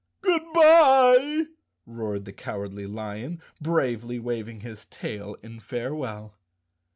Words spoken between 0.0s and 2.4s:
"Good bye!" roared the